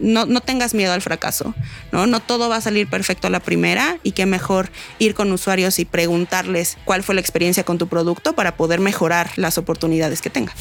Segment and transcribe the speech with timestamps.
[0.00, 1.54] no, no, tengas miedo al fracaso,
[1.92, 2.06] ¿no?
[2.06, 5.78] No todo va a salir perfecto a la primera y qué mejor ir con usuarios
[5.78, 10.30] y preguntarles cuál fue la experiencia con tu producto para poder mejorar las oportunidades que
[10.30, 10.56] tengas.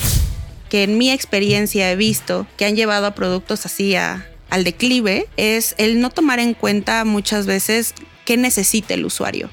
[0.69, 5.27] Que en mi experiencia he visto que han llevado a productos así a, al declive
[5.37, 7.93] es el no tomar en cuenta muchas veces
[8.25, 9.49] qué necesita el usuario.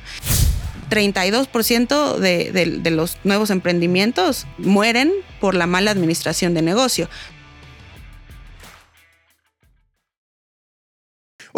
[0.90, 7.08] 32% de, de, de, los nuevos emprendimientos mueren por la mala administración de negocio.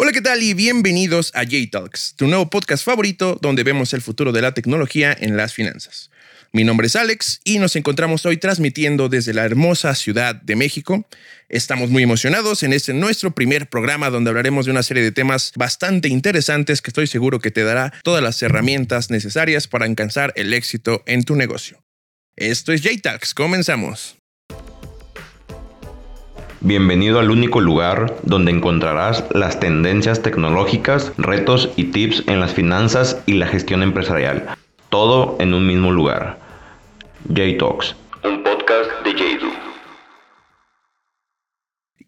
[0.01, 0.41] Hola, ¿qué tal?
[0.41, 5.13] Y bienvenidos a J-Talks, tu nuevo podcast favorito donde vemos el futuro de la tecnología
[5.19, 6.09] en las finanzas.
[6.53, 11.05] Mi nombre es Alex y nos encontramos hoy transmitiendo desde la hermosa Ciudad de México.
[11.49, 15.51] Estamos muy emocionados en este nuestro primer programa donde hablaremos de una serie de temas
[15.57, 20.53] bastante interesantes que estoy seguro que te dará todas las herramientas necesarias para alcanzar el
[20.53, 21.83] éxito en tu negocio.
[22.37, 24.18] Esto es J-Talks, comenzamos.
[26.61, 33.23] Bienvenido al único lugar donde encontrarás las tendencias tecnológicas, retos y tips en las finanzas
[33.25, 34.45] y la gestión empresarial.
[34.89, 36.37] Todo en un mismo lugar.
[37.29, 39.68] J-Talks, un podcast de JDU.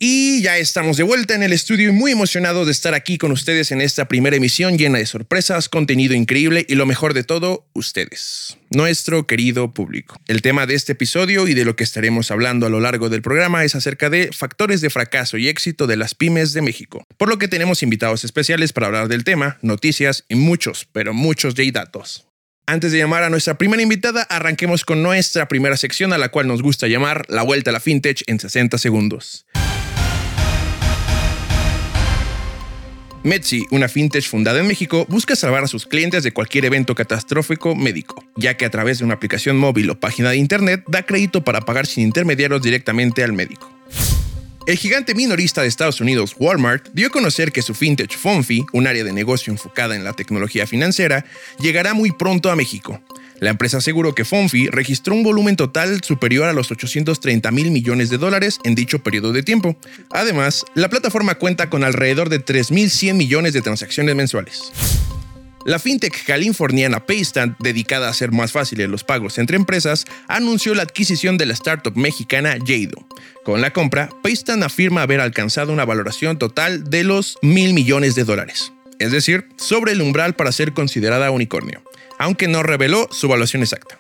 [0.03, 3.31] Y ya estamos de vuelta en el estudio y muy emocionados de estar aquí con
[3.31, 7.67] ustedes en esta primera emisión llena de sorpresas, contenido increíble y lo mejor de todo,
[7.73, 10.19] ustedes, nuestro querido público.
[10.27, 13.21] El tema de este episodio y de lo que estaremos hablando a lo largo del
[13.21, 17.30] programa es acerca de factores de fracaso y éxito de las pymes de México, por
[17.30, 22.25] lo que tenemos invitados especiales para hablar del tema, noticias y muchos, pero muchos J-datos.
[22.65, 26.47] Antes de llamar a nuestra primera invitada, arranquemos con nuestra primera sección a la cual
[26.47, 29.45] nos gusta llamar La Vuelta a la FinTech en 60 segundos.
[33.23, 37.75] Metsi, una fintech fundada en México, busca salvar a sus clientes de cualquier evento catastrófico
[37.75, 41.44] médico, ya que a través de una aplicación móvil o página de internet da crédito
[41.44, 43.72] para pagar sin intermediarios directamente al médico.
[44.67, 48.86] El gigante minorista de Estados Unidos, Walmart, dio a conocer que su fintech Fonfi, un
[48.86, 51.26] área de negocio enfocada en la tecnología financiera,
[51.60, 53.02] llegará muy pronto a México.
[53.39, 58.11] La empresa aseguró que Fonfi registró un volumen total superior a los 830 mil millones
[58.11, 59.76] de dólares en dicho periodo de tiempo.
[60.11, 64.71] Además, la plataforma cuenta con alrededor de 3.100 millones de transacciones mensuales.
[65.66, 70.83] La fintech californiana Paystand, dedicada a hacer más fáciles los pagos entre empresas, anunció la
[70.83, 73.08] adquisición de la startup mexicana Jado.
[73.44, 78.23] Con la compra, Paystand afirma haber alcanzado una valoración total de los mil millones de
[78.23, 81.83] dólares, es decir, sobre el umbral para ser considerada unicornio
[82.21, 83.98] aunque no reveló su evaluación exacta.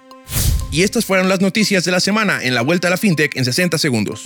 [0.71, 3.45] Y estas fueron las noticias de la semana en la vuelta a la fintech en
[3.45, 4.21] 60 segundos.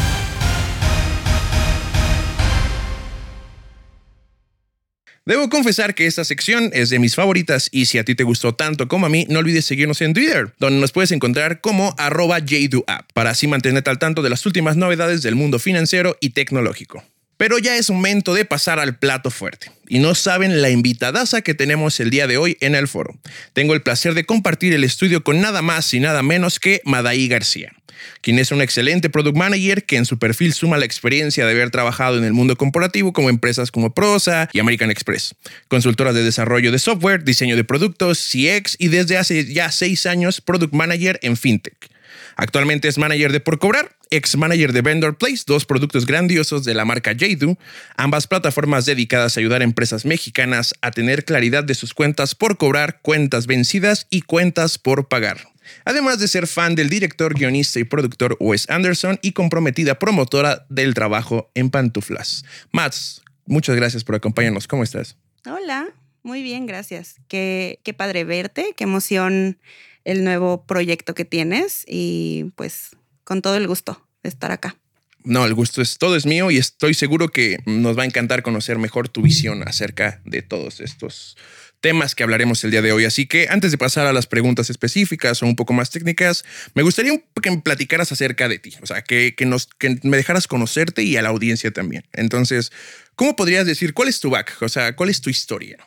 [5.28, 8.54] Debo confesar que esta sección es de mis favoritas y si a ti te gustó
[8.54, 12.38] tanto como a mí, no olvides seguirnos en Twitter, donde nos puedes encontrar como arroba
[12.38, 17.04] JDoApp, para así mantenerte al tanto de las últimas novedades del mundo financiero y tecnológico.
[17.38, 19.72] Pero ya es momento de pasar al plato fuerte.
[19.88, 23.16] Y no saben la invitadaza que tenemos el día de hoy en el foro.
[23.54, 27.28] Tengo el placer de compartir el estudio con nada más y nada menos que Madaí
[27.28, 27.74] García,
[28.22, 31.70] quien es un excelente product manager que en su perfil suma la experiencia de haber
[31.70, 35.36] trabajado en el mundo corporativo como empresas como Prosa y American Express,
[35.68, 40.42] consultoras de desarrollo de software, diseño de productos, CX y desde hace ya seis años
[40.42, 41.95] product manager en FinTech.
[42.36, 46.74] Actualmente es manager de Por Cobrar, ex manager de Vendor Place, dos productos grandiosos de
[46.74, 47.58] la marca Jadu,
[47.96, 52.58] ambas plataformas dedicadas a ayudar a empresas mexicanas a tener claridad de sus cuentas por
[52.58, 55.48] cobrar, cuentas vencidas y cuentas por pagar.
[55.84, 60.94] Además de ser fan del director, guionista y productor Wes Anderson y comprometida promotora del
[60.94, 62.46] trabajo en pantuflas.
[62.72, 64.68] Mats, muchas gracias por acompañarnos.
[64.68, 65.18] ¿Cómo estás?
[65.46, 65.88] Hola,
[66.24, 67.16] muy bien, gracias.
[67.28, 69.58] Qué, qué padre verte, qué emoción
[70.06, 72.92] el nuevo proyecto que tienes y pues
[73.24, 74.78] con todo el gusto de estar acá.
[75.26, 78.44] No, el gusto es todo es mío y estoy seguro que nos va a encantar
[78.44, 81.36] conocer mejor tu visión acerca de todos estos
[81.82, 83.06] temas que hablaremos el día de hoy.
[83.06, 86.46] Así que antes de pasar a las preguntas específicas o un poco más técnicas,
[86.76, 90.18] me gustaría que me platicaras acerca de ti, o sea, que, que, nos, que me
[90.18, 92.06] dejaras conocerte y a la audiencia también.
[92.14, 92.72] Entonces,
[93.16, 94.58] ¿cómo podrías decir cuál es tu back?
[94.62, 95.78] O sea, ¿cuál es tu historia?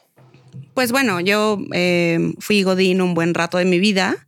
[0.74, 4.26] Pues bueno, yo eh, fui Godín un buen rato de mi vida,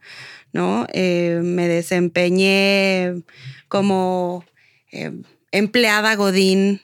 [0.53, 0.87] ¿no?
[0.93, 3.23] Eh, me desempeñé
[3.69, 4.45] como
[4.91, 5.13] eh,
[5.53, 6.83] empleada Godín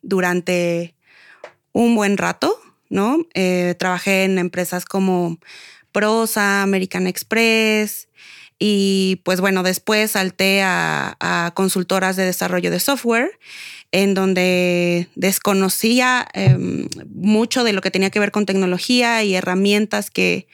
[0.00, 0.94] durante
[1.72, 2.58] un buen rato,
[2.88, 3.18] ¿no?
[3.78, 5.38] trabajé en empresas como
[5.92, 8.08] Prosa, American Express,
[8.58, 13.38] y pues bueno, después salté a consultoras de desarrollo de software
[13.92, 20.10] en donde desconocía em, mucho de lo que tenía que ver con tecnología y herramientas
[20.10, 20.46] que,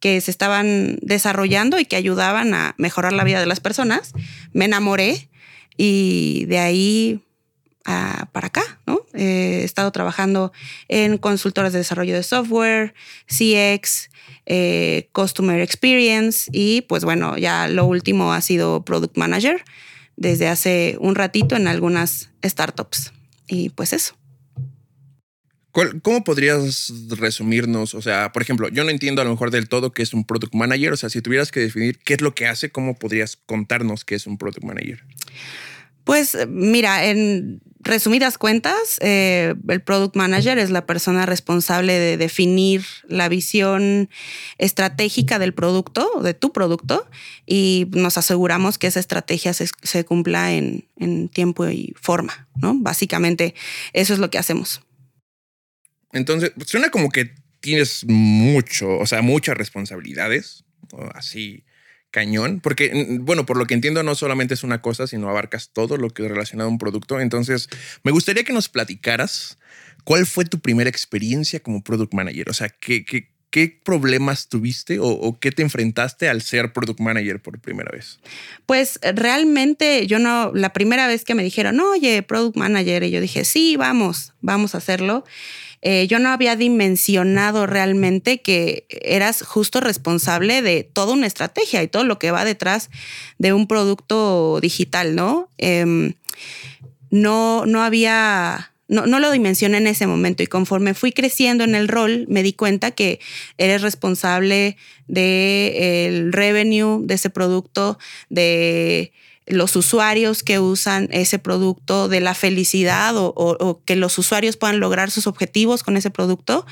[0.00, 4.12] que se estaban desarrollando y que ayudaban a mejorar la vida de las personas.
[4.52, 5.28] Me enamoré
[5.76, 7.20] y de ahí
[8.32, 9.00] para acá, ¿no?
[9.14, 10.52] he estado trabajando
[10.88, 12.94] en consultoras de desarrollo de software,
[13.26, 14.10] CX,
[14.44, 19.64] eh, Customer Experience y pues bueno, ya lo último ha sido Product Manager
[20.18, 23.12] desde hace un ratito en algunas startups.
[23.46, 24.16] Y pues eso.
[26.02, 27.94] ¿Cómo podrías resumirnos?
[27.94, 30.24] O sea, por ejemplo, yo no entiendo a lo mejor del todo qué es un
[30.24, 30.92] product manager.
[30.92, 34.16] O sea, si tuvieras que definir qué es lo que hace, ¿cómo podrías contarnos qué
[34.16, 35.04] es un product manager?
[36.02, 42.84] Pues mira, en resumidas cuentas, eh, el product manager es la persona responsable de definir
[43.06, 44.10] la visión
[44.58, 47.08] estratégica del producto, de tu producto,
[47.46, 52.74] y nos aseguramos que esa estrategia se, cumpla en, en, tiempo y forma, ¿no?
[52.78, 53.54] Básicamente,
[53.92, 54.82] eso es lo que hacemos.
[56.12, 60.64] Entonces, suena como que tienes mucho, o sea, muchas responsabilidades,
[61.14, 61.64] así
[62.10, 65.96] cañón, porque, bueno, por lo que entiendo, no solamente es una cosa, sino abarcas todo
[65.96, 67.20] lo que es relacionado a un producto.
[67.20, 67.68] Entonces,
[68.02, 69.58] me gustaría que nos platicaras
[70.04, 72.48] cuál fue tu primera experiencia como product manager.
[72.48, 77.40] O sea, ¿qué, qué, qué problemas tuviste o, qué te enfrentaste al ser product manager
[77.40, 78.18] por primera vez?
[78.66, 83.20] Pues realmente yo no, la primera vez que me dijeron, oye, product manager, y yo
[83.20, 85.24] dije, sí, vamos, vamos a hacerlo.
[85.80, 91.88] Eh, yo no había dimensionado realmente que eras justo responsable de toda una estrategia y
[91.88, 92.90] todo lo que va detrás
[93.38, 95.48] de un producto digital, ¿no?
[95.56, 96.14] Em,
[97.10, 101.74] no, no había no, no, lo dimensioné en ese momento y conforme fui creciendo en
[101.74, 103.20] el rol me di cuenta que
[103.58, 104.76] eres responsable
[105.06, 107.98] del revenue de ese producto,
[108.28, 109.12] de
[109.46, 115.10] los usuarios que usan ese producto, de la felicidad o, que los usuarios puedan lograr
[115.10, 116.66] sus objetivos con ese producto,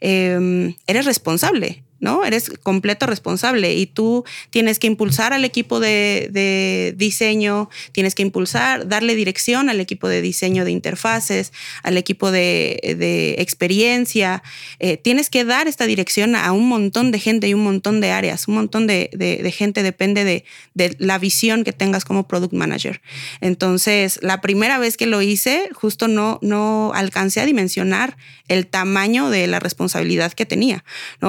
[0.00, 1.82] em, eres responsable.
[2.00, 2.24] ¿No?
[2.24, 8.88] Eres completo responsable y tú tienes que impulsar al equipo de, diseño, tienes que impulsar,
[8.88, 11.52] darle dirección al equipo de diseño de interfaces,
[11.82, 14.42] al equipo de, experiencia.
[14.78, 18.10] Eh, tienes que dar esta dirección a un montón de gente y un montón de
[18.10, 18.48] áreas.
[18.48, 20.44] Un montón de, gente depende de,
[20.98, 23.00] la visión que tengas como product manager.
[23.40, 28.16] Entonces, la primera vez que lo hice, justo no, alcancé a dimensionar
[28.48, 30.84] el tamaño de la responsabilidad que tenía,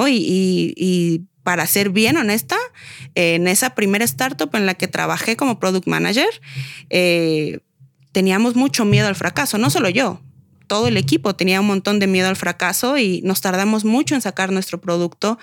[0.07, 0.58] y,
[1.43, 2.57] para ser bien honesta,
[3.15, 6.29] en esa primera startup en la que trabajé como product manager,
[6.89, 7.59] eh,
[8.11, 10.21] teníamos mucho miedo al fracaso, no solo yo,
[10.67, 14.21] todo el equipo tenía un montón de miedo al fracaso y nos tardamos mucho en
[14.21, 15.39] sacar nuestro producto.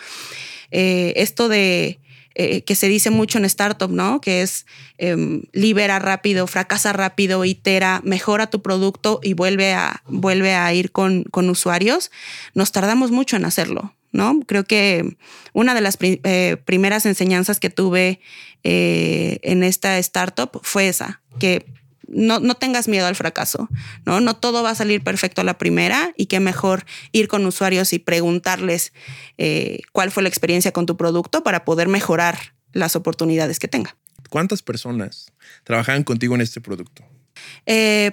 [0.70, 1.98] Eh, esto de
[2.36, 4.20] eh, que se dice mucho en startup, ¿no?
[4.20, 4.66] Que es
[4.98, 10.92] em, libera rápido, fracasa rápido, itera, mejora tu producto y vuelve a, vuelve a ir
[10.92, 12.10] con, con usuarios.
[12.54, 13.95] Nos tardamos mucho en hacerlo.
[14.16, 14.40] ¿No?
[14.46, 15.16] Creo que
[15.52, 18.20] una de las eh, primeras enseñanzas que tuve
[18.64, 21.66] eh, en esta startup fue esa, que
[22.08, 23.68] no, tengas miedo al fracaso,
[24.04, 24.20] ¿no?
[24.20, 27.92] No todo va a salir perfecto a la primera y que mejor ir con usuarios
[27.92, 28.92] y preguntarles
[29.38, 33.96] eh, cuál fue la experiencia con tu producto para poder mejorar las oportunidades que tenga.
[34.30, 35.32] ¿Cuántas personas
[35.64, 37.04] trabajaban contigo en este producto?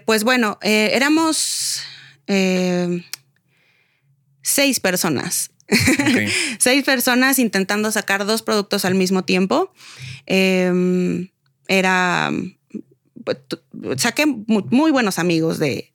[0.05, 1.81] pues bueno, éramos
[4.43, 5.52] seis personas.
[6.59, 9.71] Seis personas intentando sacar dos productos al mismo tiempo.
[10.25, 11.29] Em,
[11.67, 12.31] era
[13.97, 15.91] saqué muy, buenos amigos de,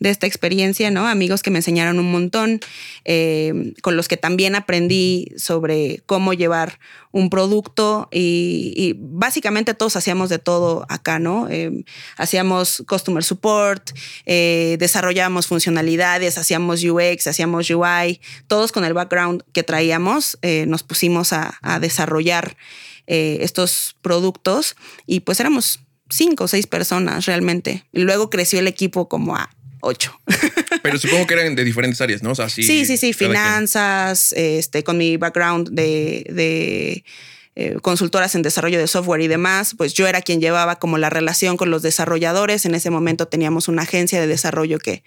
[0.00, 1.06] esta experiencia, ¿no?
[1.06, 2.60] Amigos que me enseñaron un montón,
[3.04, 6.78] eh, con los que también aprendí sobre cómo llevar
[7.10, 11.48] un producto y, básicamente todos hacíamos de todo acá, ¿no?
[11.50, 11.84] Eh,
[12.16, 13.90] hacíamos customer support,
[14.26, 21.32] eh, desarrollábamos funcionalidades, hacíamos UX, hacíamos UI, todos con el background que traíamos, nos pusimos
[21.32, 22.56] a, a desarrollar
[23.06, 24.76] estos productos
[25.06, 27.84] y pues éramos cinco o seis personas realmente.
[27.92, 29.50] Y luego creció el equipo como a
[29.80, 30.20] ocho.
[30.82, 32.34] Pero supongo que eran de diferentes áreas, ¿no?
[32.34, 37.04] sí, sí, sí, finanzas, este, con mi background de,
[37.54, 41.10] eh, consultoras en desarrollo de software y demás, pues yo era quien llevaba como la
[41.10, 42.64] relación con los desarrolladores.
[42.66, 45.02] En ese momento teníamos una agencia de desarrollo que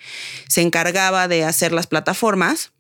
[0.50, 2.72] se encargaba de hacer las plataformas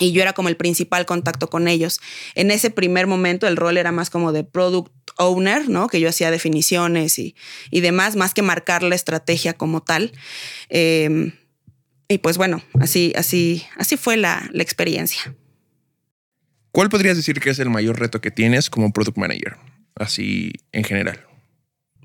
[0.00, 2.00] y yo era como el principal contacto con ellos.
[2.34, 5.86] En ese primer momento el rol era más como de product owner, ¿no?
[5.88, 7.34] Que yo hacía definiciones y,
[7.70, 10.12] demás, más que marcar la estrategia como tal.
[10.70, 11.32] Em,
[12.08, 15.34] y pues bueno, así, así, así fue la, experiencia.
[16.72, 19.56] ¿Cuál podrías decir que es el mayor reto que tienes como product manager?
[19.96, 21.20] Así en general.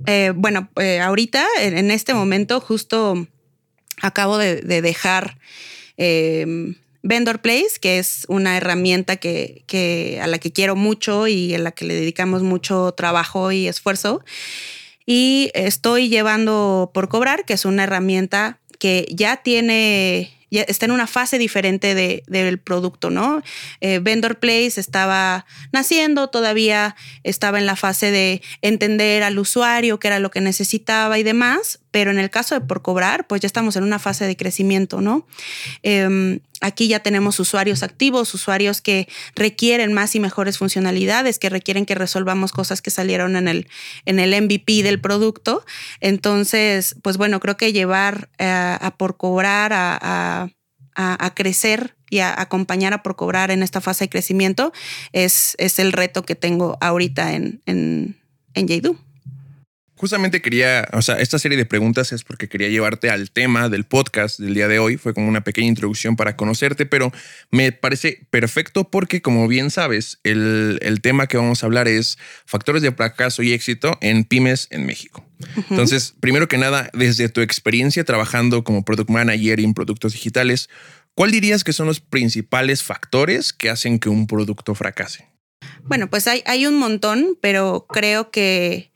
[0.05, 3.25] Eh, bueno, eh, ahorita, en, este momento, justo
[4.01, 5.37] acabo de, de dejar
[5.95, 6.75] em,
[7.05, 11.71] Vendor Place, que es una herramienta que, a la que quiero mucho y a la
[11.71, 14.23] que le dedicamos mucho trabajo y esfuerzo.
[15.05, 20.91] y estoy llevando por cobrar, que es una herramienta que ya tiene ya está en
[20.91, 23.41] una fase diferente de, del producto, ¿no?
[23.81, 30.07] Eh, Vendor Place estaba naciendo, todavía estaba en la fase de entender al usuario qué
[30.07, 33.47] era lo que necesitaba y demás, pero en el caso de por cobrar, pues ya
[33.47, 35.25] estamos en una fase de crecimiento, ¿no?
[35.81, 41.85] Em, aquí ya tenemos usuarios activos, usuarios que requieren más y mejores funcionalidades, que requieren
[41.85, 43.69] que resolvamos cosas que salieron en el,
[44.05, 45.63] en el MVP del producto.
[46.01, 50.49] Entonces, pues bueno, creo que llevar eh, a por cobrar a,
[51.33, 54.73] crecer y a acompañar a por cobrar en esta fase de crecimiento
[55.13, 58.17] es, es el reto que tengo ahorita en, en,
[58.53, 58.67] en
[59.97, 63.85] Justamente quería, o sea, esta serie de preguntas es porque quería llevarte al tema del
[63.85, 64.97] podcast del día de hoy.
[64.97, 67.13] Fue como una pequeña introducción para conocerte, pero
[67.49, 72.81] me parece perfecto porque, como bien sabes, el, tema que vamos a hablar es factores
[72.81, 75.25] de fracaso y éxito en pymes en México.
[75.69, 80.69] Entonces, primero que nada, desde tu experiencia trabajando como product manager en productos digitales,
[81.13, 85.29] ¿cuál dirías que son los principales factores que hacen que un producto fracase?
[85.83, 88.91] Bueno, pues hay, hay un montón, pero creo que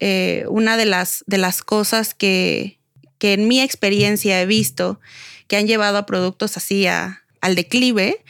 [0.00, 2.78] eh, una de las, de las cosas que,
[3.18, 5.00] que, en mi experiencia he visto
[5.46, 8.22] que han llevado a productos así al declive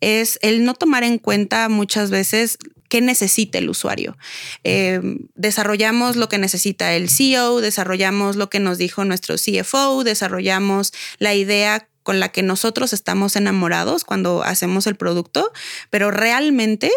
[0.00, 2.58] es el no tomar en cuenta muchas veces
[2.90, 4.18] qué necesita el usuario.
[4.64, 5.00] Eh,
[5.34, 11.34] desarrollamos lo que necesita el CEO, desarrollamos lo que nos dijo nuestro CFO, desarrollamos la
[11.34, 15.52] idea con la que nosotros estamos enamorados cuando hacemos el producto,
[15.90, 16.90] pero realmente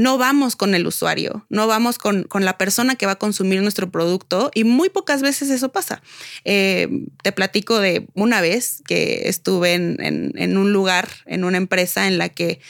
[0.00, 3.90] no vamos con el usuario, no vamos con, la persona que va a consumir nuestro
[3.90, 6.00] producto y muy pocas veces eso pasa.
[6.46, 6.88] Eh,
[7.22, 12.30] te platico de una vez que estuve en, un lugar, en una empresa en la
[12.30, 12.60] que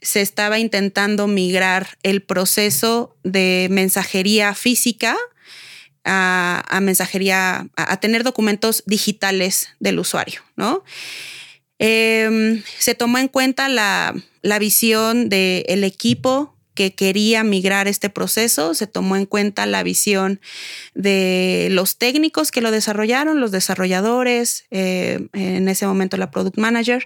[0.00, 5.16] se estaba intentando migrar el proceso de mensajería física
[6.04, 10.84] a, mensajería, a, tener documentos digitales del usuario, ¿no?
[11.80, 14.14] Em, se tomó en cuenta la,
[14.60, 20.40] visión del equipo que quería migrar este proceso, se tomó en cuenta la visión
[20.94, 27.04] de los técnicos que lo desarrollaron, los desarrolladores, eh, en ese momento la product manager,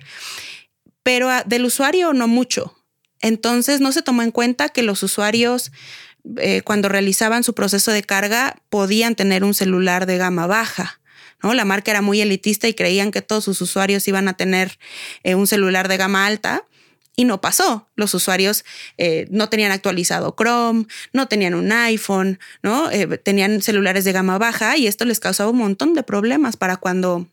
[1.03, 2.77] pero del usuario no mucho.
[3.23, 5.73] Entonces no se tomó en cuenta que los usuarios
[6.37, 11.01] eh, cuando realizaban su proceso de carga podían tener un celular de gama baja.
[11.43, 11.55] ¿no?
[11.55, 14.79] La marca era muy elitista y creían que todos sus usuarios iban a tener
[15.23, 16.67] eh, un celular de gama alta
[17.17, 17.89] y no pasó.
[17.95, 18.65] Los usuarios
[18.99, 22.91] eh, no tenían actualizado Chrome, no tenían un iPhone, ¿no?
[22.91, 26.77] Eh, tenían celulares de gama baja y esto les causaba un montón de problemas para
[26.77, 27.29] cuando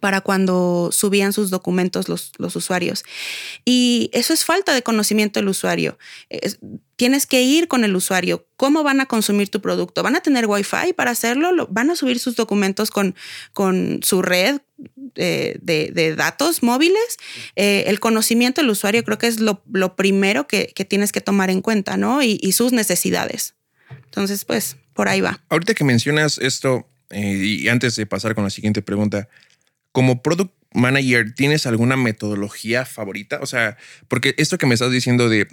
[0.00, 3.04] para cuando subían sus documentos los, los usuarios.
[3.64, 5.98] Y eso es falta de conocimiento del usuario.
[6.96, 8.46] tienes que ir con el usuario.
[8.56, 10.02] ¿Cómo van a consumir tu producto?
[10.02, 11.68] ¿Van a tener Wi-Fi para hacerlo?
[11.70, 13.14] ¿Van a subir sus documentos con,
[13.52, 14.60] con su red
[15.14, 17.18] eh, de, datos móviles?
[17.54, 19.62] Eh, el conocimiento del usuario creo que es lo,
[19.94, 22.22] primero que, tienes que tomar en cuenta, ¿no?
[22.22, 23.54] Y, y, sus necesidades.
[24.04, 25.44] Entonces, pues, por ahí va.
[25.48, 29.28] Ahorita que mencionas esto, eh, y antes de pasar con la siguiente pregunta,
[29.96, 33.38] como product manager, ¿tienes alguna metodología favorita?
[33.40, 35.48] O sea, porque esto que me estás diciendo de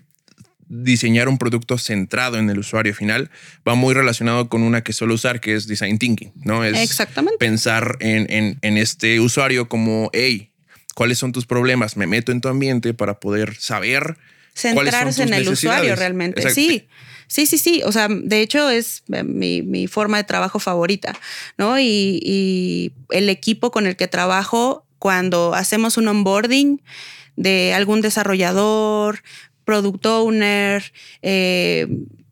[0.67, 3.31] diseñar un producto centrado en el usuario final
[3.65, 6.65] va muy relacionado con una que suelo usar, que es design thinking, ¿no?
[6.65, 7.37] Es Exactamente.
[7.37, 10.51] pensar en, en, este usuario como, hey,
[10.93, 11.95] ¿cuáles son tus problemas?
[11.95, 14.17] Me meto en tu ambiente para poder saber.
[14.53, 16.49] Centrarse en el usuario realmente.
[16.51, 16.87] Sí.
[17.27, 17.81] Sí, sí, sí.
[17.83, 21.17] O sea, de hecho es eh, mi, forma de trabajo favorita,
[21.57, 21.79] ¿no?
[21.79, 26.81] Y, el equipo con el que trabajo, cuando hacemos un onboarding
[27.35, 29.23] de algún desarrollador,
[29.65, 30.83] product owner,
[31.23, 31.87] eh,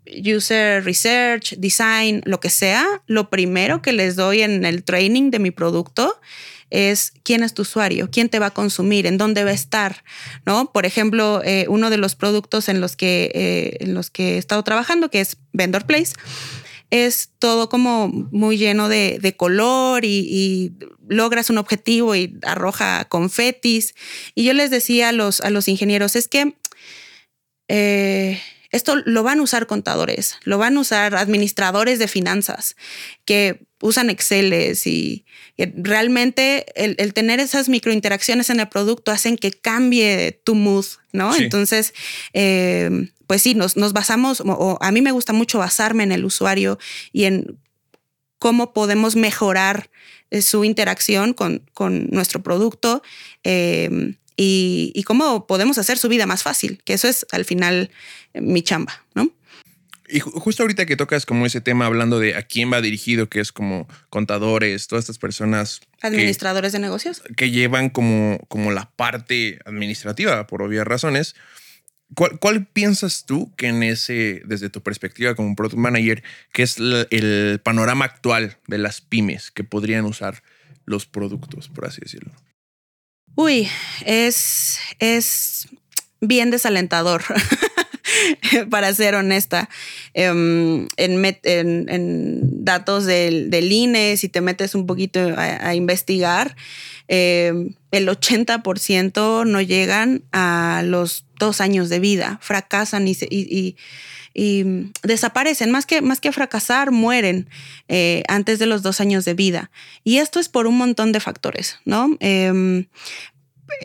[0.05, 5.39] user research, design, lo que sea, lo primero que les doy en el training de
[5.39, 6.19] mi producto
[6.71, 10.03] es quién es tu usuario, quién te va a consumir, en dónde va a estar,
[10.45, 10.71] ¿no?
[10.71, 14.37] Por ejemplo, eh, uno de los productos en los, que, eh, en los que he
[14.37, 16.13] estado trabajando, que es Vendor Place,
[16.89, 20.73] es todo como muy lleno de, color y,
[21.07, 23.95] logras un objetivo y arroja confetis.
[24.33, 26.55] Y yo les decía a los, a los ingenieros, es que...
[27.67, 32.77] Eh, esto lo van a usar contadores, lo van a usar administradores de finanzas
[33.25, 34.53] que usan Excel
[34.85, 35.25] y,
[35.57, 41.35] realmente el, tener esas microinteracciones en el producto hacen que cambie tu mood, ¿no?
[41.35, 41.93] Entonces,
[42.33, 46.79] eh, pues sí, nos, basamos, o a mí me gusta mucho basarme en el usuario
[47.11, 47.59] y en
[48.39, 49.89] cómo podemos mejorar
[50.31, 51.61] eh, su interacción con,
[52.09, 53.03] nuestro producto.
[53.43, 57.91] Eh, y, cómo podemos hacer su vida más fácil, que eso es al final
[58.33, 59.29] mi chamba, ¿no?
[60.11, 63.39] Y justo ahorita que tocas como ese tema hablando de a quién va dirigido, que
[63.39, 65.79] es como contadores, todas estas personas.
[66.01, 67.23] Administradores de negocios.
[67.37, 71.35] Que llevan como, como la parte administrativa, por obvias razones.
[72.13, 77.61] ¿Cuál, piensas tú que en ese, desde tu perspectiva como product manager, que es el
[77.63, 80.43] panorama actual de las pymes que podrían usar
[80.85, 82.33] los productos, por así decirlo?
[83.35, 83.69] Uy,
[84.05, 85.69] es, es
[86.19, 87.23] bien desalentador.
[88.69, 89.69] para ser honesta,
[90.13, 96.55] em, en, datos del, del, INE, si te metes un poquito a, investigar,
[97.07, 103.75] em, el 80% no llegan a los dos años de vida, fracasan y,
[105.03, 107.49] desaparecen, más que, más que fracasar, mueren
[107.89, 109.71] eh, antes de los dos años de vida.
[110.03, 112.15] Y esto es por un montón de factores, ¿no?
[112.19, 112.85] Em,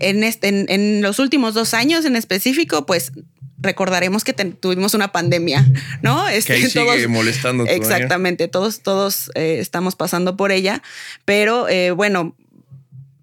[0.00, 3.12] este, en, los últimos dos años en específico, pues
[3.58, 5.66] recordaremos que tuvimos una pandemia,
[6.02, 6.26] ¿no?
[6.26, 7.64] Que este, sigue molestando.
[7.66, 10.82] Exactamente, todos, todos eh, estamos pasando por ella,
[11.25, 12.36] pero eh, bueno,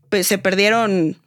[0.09, 1.17] pues se perdieron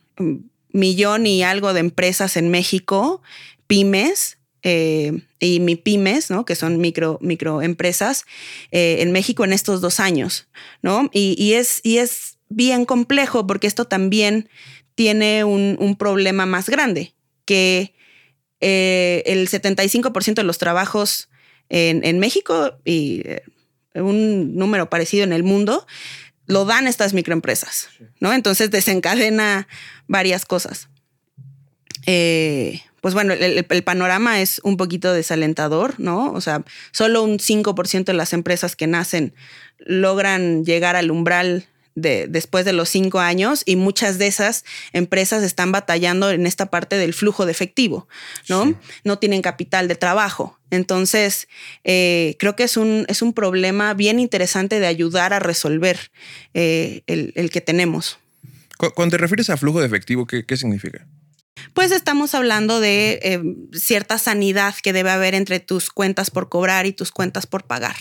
[0.72, 3.22] millón y algo de empresas en México,
[3.66, 4.38] pymes.
[4.68, 6.44] Eh, y mi pymes, ¿no?
[6.44, 8.24] que son micro, microempresas
[8.72, 10.48] en México en estos dos años,
[10.82, 11.08] ¿no?
[11.12, 14.48] Y, es, y es bien complejo porque esto también
[14.96, 17.94] tiene un, un problema más grande, que
[18.68, 21.28] eh, el 75% de los trabajos
[21.68, 23.42] en, México y eh,
[23.94, 25.86] un número parecido en el mundo
[26.46, 28.32] lo dan estas microempresas, ¿no?
[28.32, 29.68] Entonces desencadena
[30.08, 30.88] varias cosas.
[32.06, 36.32] Eh, pues bueno, el, panorama es un poquito desalentador, ¿no?
[36.32, 39.32] O sea, solo un 5% de las empresas que nacen
[39.78, 45.72] logran llegar al umbral después de los cinco años y muchas de esas empresas están
[45.72, 48.06] batallando en esta parte del flujo de efectivo,
[48.48, 48.78] ¿no?
[49.02, 50.58] No tienen capital de trabajo.
[50.70, 51.48] Entonces,
[51.84, 56.10] eh, creo que es un, es un problema bien interesante de ayudar a resolver
[56.54, 58.18] eh, el, que tenemos.
[58.76, 61.06] Cuando te refieres a flujo de efectivo, ¿qué, qué significa?
[61.72, 63.40] Pues estamos hablando de eh,
[63.72, 67.96] cierta sanidad que debe haber entre tus cuentas por cobrar y tus cuentas por pagar,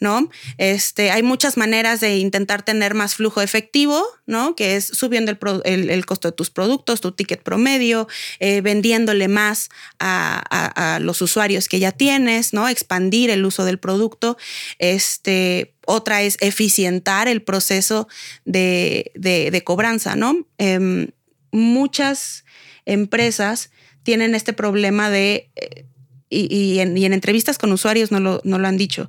[0.00, 0.30] ¿no?
[0.58, 4.54] Este, hay muchas maneras de intentar tener más flujo efectivo, ¿no?
[4.54, 8.08] Que es subiendo el, costo de tus productos, tu ticket promedio,
[8.40, 12.68] eh, vendiéndole más a, los usuarios que ya tienes, ¿no?
[12.68, 14.36] Expandir el uso del producto.
[14.78, 18.08] Este, otra es eficientar el proceso
[18.44, 20.46] de, cobranza, ¿no?
[20.58, 21.08] Em,
[21.50, 22.44] muchas
[22.86, 23.70] empresas
[24.02, 25.84] tienen este problema de, eh,
[26.28, 29.08] y, en, entrevistas con usuarios no lo, no lo, han dicho,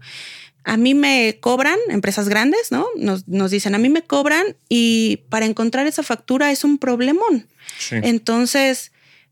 [0.66, 2.88] a mí me cobran, empresas grandes, ¿no?
[2.96, 7.48] Nos, dicen, a mí me cobran y para encontrar esa factura es un problemón.
[7.92, 8.92] Entonces,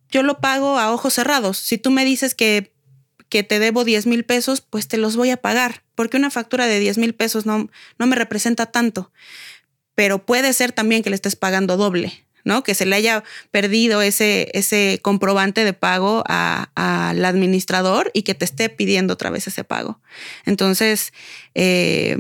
[0.10, 1.58] yo lo pago a ojos cerrados.
[1.58, 2.74] Si tú me dices que,
[3.30, 6.68] que te debo 10 mil pesos, pues te los voy a pagar, porque una factura
[6.68, 9.12] de 10 mil pesos no, no me representa tanto.
[9.96, 12.26] Pero puede ser también que le estés pagando doble.
[12.44, 12.64] ¿No?
[12.64, 18.46] Que se le haya perdido ese, ese comprobante de pago al administrador y que te
[18.46, 20.02] esté pidiendo otra vez ese pago.
[20.46, 21.14] Entonces,
[21.56, 22.18] eh,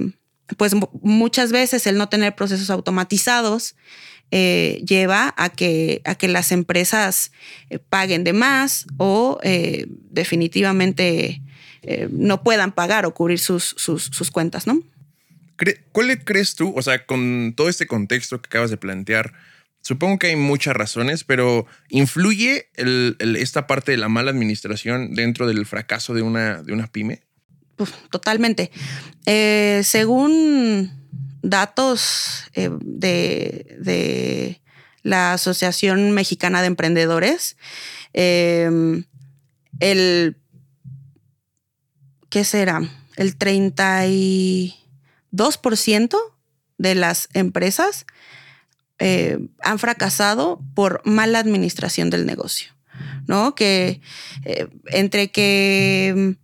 [0.57, 3.75] pues muchas veces el no tener procesos automatizados
[4.31, 7.31] eh, lleva a que, a que las empresas
[7.69, 11.41] eh, paguen de más o definitivamente
[12.11, 14.83] no puedan pagar o cubrir sus, sus, sus cuentas, ¿no?
[15.91, 19.33] ¿Cuál crees tú, o sea, con todo este contexto que acabas de plantear,
[19.81, 22.69] Supongo que hay muchas razones, pero ¿influye
[23.19, 27.23] esta parte de la mala administración dentro del fracaso de una, de una pyme?
[28.09, 28.71] totalmente.
[29.25, 30.91] Eh, según
[31.41, 34.61] datos eh, de,
[35.03, 37.57] la Asociación Mexicana de Emprendedores,
[38.13, 39.05] em,
[39.79, 40.37] el,
[42.29, 42.81] ¿qué será?
[43.15, 46.17] El 32%
[46.77, 48.05] de las empresas
[49.03, 52.71] eh, han fracasado por mala administración del negocio,
[53.25, 53.55] ¿no?
[53.55, 53.99] Que
[54.45, 56.35] eh, entre que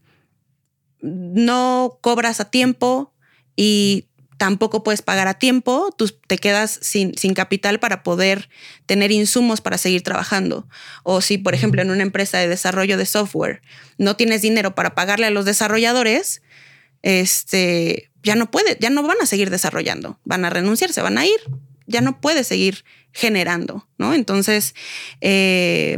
[1.03, 3.13] no cobras a tiempo
[3.55, 8.49] y tampoco puedes pagar a tiempo, tú te quedas sin, sin, capital para poder
[8.87, 10.67] tener insumos para seguir trabajando.
[11.03, 13.61] O si, por ejemplo, en una empresa de desarrollo de software
[13.99, 16.41] no tienes dinero para pagarle a los desarrolladores,
[17.03, 21.19] este, ya no puede, ya no van a seguir desarrollando, van a renunciar, se van
[21.19, 21.39] a ir
[21.87, 24.13] ya no puede seguir generando, ¿no?
[24.13, 24.75] Entonces,
[25.21, 25.97] eh,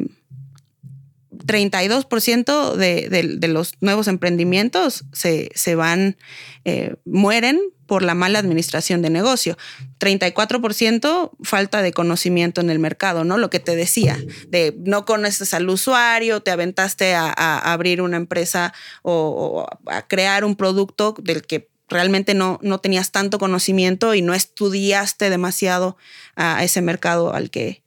[1.31, 6.17] 32% de, de, los nuevos emprendimientos se, se van,
[6.63, 9.57] eh, mueren por la mala administración de negocio.
[9.99, 13.39] 34% falta de conocimiento en el mercado, ¿no?
[13.39, 18.73] Lo que te decía, de no conoces al usuario, te aventaste a, abrir una empresa
[19.01, 24.33] o, a crear un producto del que realmente no, no tenías tanto conocimiento y no
[24.33, 25.97] estudiaste demasiado
[26.35, 27.83] a ese mercado al que,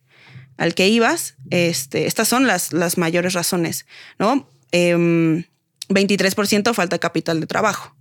[0.56, 1.36] al que ibas.
[1.50, 3.86] Este, estas son las, las mayores razones,
[4.18, 4.48] ¿no?
[4.72, 5.44] Eh,
[5.88, 7.94] 23% falta de capital de trabajo,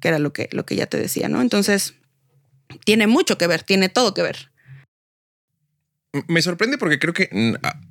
[0.00, 1.40] que era lo que, lo que ya te decía, ¿no?
[1.40, 1.94] Entonces,
[2.84, 4.50] tiene mucho que ver, tiene todo que ver.
[6.28, 7.28] Me sorprende porque creo que,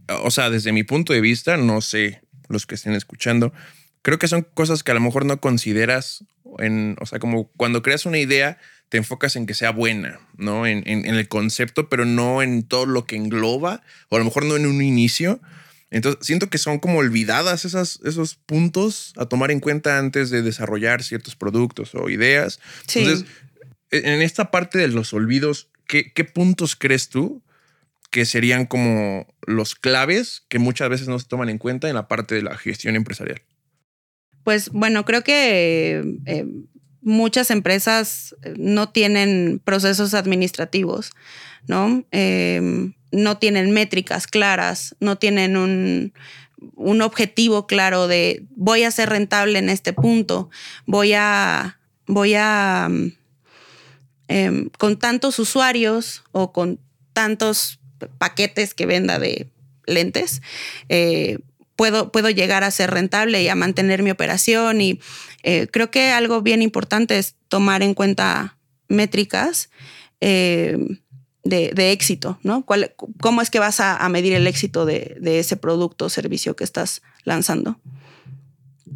[0.08, 3.54] o sea, desde mi punto de vista, no sé los que estén escuchando,
[4.02, 6.26] creo que son cosas que a lo mejor no consideras
[6.60, 8.58] en, o sea, como cuando creas una idea,
[8.90, 10.66] te enfocas en que sea buena, ¿no?
[10.66, 14.26] En, en, en, el concepto, pero no en todo lo que engloba, o a lo
[14.26, 15.42] mejor no en un inicio.
[15.92, 20.42] Entonces, siento que son como olvidadas esas, esos puntos a tomar en cuenta antes de
[20.42, 22.60] desarrollar ciertos productos o ideas.
[22.88, 23.00] Sí.
[23.00, 23.28] Entonces,
[23.92, 27.42] en esta parte de los olvidos, ¿qué, ¿qué puntos crees tú
[28.12, 32.08] que serían como los claves que muchas veces no se toman en cuenta en la
[32.08, 33.42] parte de la gestión empresarial?
[34.46, 36.46] Pues bueno, creo que eh,
[37.02, 41.12] muchas empresas no tienen procesos administrativos,
[41.68, 42.06] ¿no?
[42.12, 46.14] Eh, no tienen métricas claras, no tienen un,
[46.76, 50.52] un, objetivo claro de voy a ser rentable en este punto,
[50.86, 52.88] voy a, voy a,
[54.28, 56.80] eh, con tantos usuarios o con
[57.14, 57.80] tantos
[58.20, 59.50] paquetes que venda de
[59.88, 60.44] lentes,
[60.90, 61.40] eh,
[61.76, 64.82] puedo, puedo llegar a ser rentable y a mantener mi operación.
[64.82, 65.00] Y
[65.44, 68.58] eh, creo que algo bien importante es tomar en cuenta
[68.88, 69.70] métricas
[70.22, 70.78] eh,
[71.44, 72.66] de, éxito, ¿no?
[72.66, 76.64] ¿Cuál, ¿Cómo es que vas a, medir el éxito de, ese producto o servicio que
[76.64, 77.80] estás lanzando?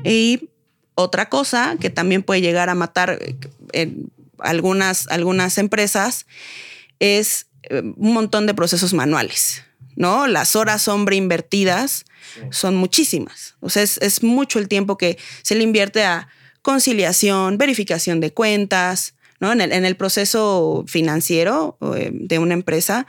[0.04, 0.50] Y
[0.96, 3.20] otra cosa que también puede llegar a matar
[3.74, 6.26] en algunas, algunas empresas
[7.00, 9.64] es eh, un montón de procesos manuales,
[10.00, 10.28] ¿no?
[10.28, 12.06] Las horas hombre invertidas
[12.52, 13.56] son muchísimas.
[13.60, 16.30] O sea, es, es, mucho el tiempo que se le invierte a
[16.62, 19.52] conciliación, verificación de cuentas, ¿no?
[19.52, 23.08] En el, en el proceso financiero eh, de una empresa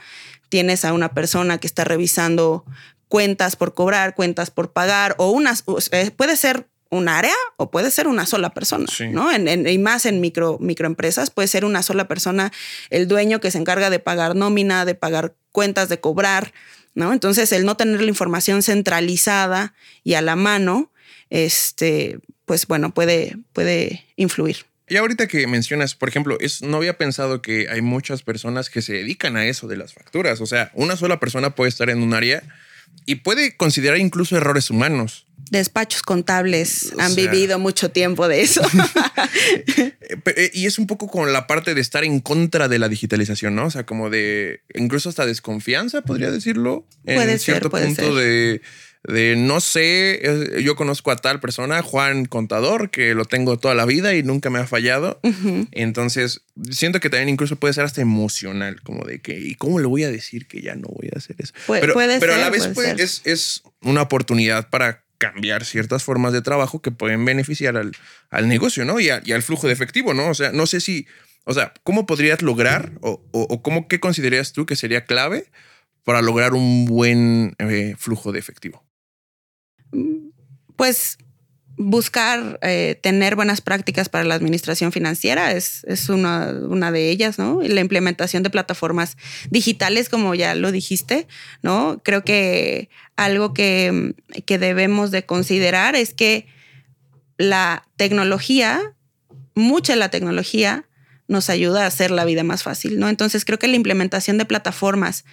[0.49, 2.65] tienes a una persona que está revisando
[3.07, 8.09] cuentas por cobrar, cuentas por pagar, o unas, puede ser un área o puede ser
[8.09, 9.07] una sola persona, sí.
[9.07, 9.31] ¿no?
[9.31, 12.51] En, en, y más en micro, microempresas puede ser una sola persona,
[12.89, 16.53] el dueño que se encarga de pagar nómina, de pagar cuentas, de cobrar,
[16.95, 17.13] ¿no?
[17.13, 19.73] Entonces, el no tener la información centralizada
[20.03, 20.91] y a la mano,
[21.29, 24.65] este, pues bueno, puede, puede influir.
[24.87, 28.81] Y ahorita que mencionas, por ejemplo, es, no había pensado que hay muchas personas que
[28.81, 30.41] se dedican a eso de las facturas.
[30.41, 32.43] O sea, una sola persona puede estar en un área
[33.05, 35.27] y puede considerar incluso errores humanos.
[35.49, 38.61] Despachos contables o han sea, vivido mucho tiempo de eso.
[40.35, 43.55] Eh, y es un poco con la parte de estar en contra de la digitalización,
[43.55, 43.67] ¿no?
[43.67, 46.85] O sea, como de incluso hasta desconfianza, podría decirlo.
[47.05, 48.13] Puede en cierto ser, puede punto ser.
[48.13, 48.61] de
[49.03, 53.73] de no sé, eh, yo conozco a tal persona, Juan Contador, que lo tengo toda
[53.73, 55.19] la vida y nunca me ha fallado.
[55.23, 55.67] Uh -huh.
[55.71, 59.87] Entonces, siento que también incluso puede ser hasta emocional, como de que, ¿y cómo le
[59.87, 61.53] voy a decir que ya no voy a hacer eso?
[61.65, 65.03] Pu pero, puede pero ser, a la vez puede puede, es, es una oportunidad para
[65.21, 67.91] cambiar ciertas formas de trabajo que pueden beneficiar al,
[68.31, 68.99] al negocio, ¿no?
[68.99, 70.29] Y, y, al flujo de efectivo, ¿no?
[70.29, 71.05] O sea, no sé si,
[71.43, 75.51] o sea, ¿cómo podrías lograr o, o, cómo, qué considerarías tú que sería clave
[76.03, 78.83] para lograr un buen eh, flujo de efectivo?
[80.75, 81.19] Pues
[81.81, 87.39] buscar eh, tener buenas prácticas para la administración financiera es, es una, una, de ellas,
[87.39, 87.63] ¿no?
[87.63, 89.17] Y la implementación de plataformas
[89.49, 91.27] digitales, como ya lo dijiste,
[91.61, 91.99] ¿no?
[92.03, 94.13] Creo que algo que,
[94.45, 96.45] que debemos de considerar es que
[97.37, 98.79] la tecnología,
[99.55, 100.85] mucha la tecnología
[101.27, 103.09] nos ayuda a hacer la vida más fácil, ¿no?
[103.09, 105.25] Entonces creo que la implementación de plataformas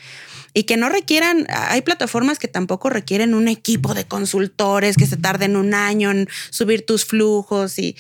[0.55, 5.17] y que no requieran, hay plataformas que tampoco requieren un equipo de consultores que se
[5.17, 7.97] tarden un año en subir tus flujos y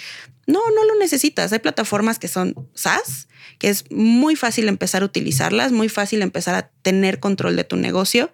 [0.47, 1.53] no, no lo necesitas.
[1.53, 6.55] Hay plataformas que son SaaS, que es muy fácil empezar a utilizarlas, muy fácil empezar
[6.55, 8.33] a tener control de tu negocio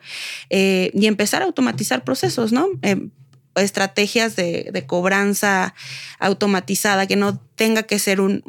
[0.48, 2.68] eh, y empezar a automatizar procesos, ¿no?
[2.82, 3.08] Eh,
[3.56, 5.74] estrategias de, cobranza
[6.18, 8.42] automatizada, que no tenga que ser un